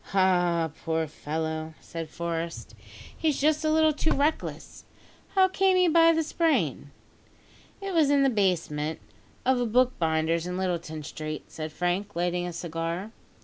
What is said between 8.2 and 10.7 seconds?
the basement of a bookbinder's in